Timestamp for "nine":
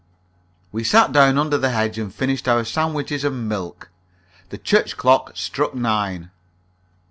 5.75-6.31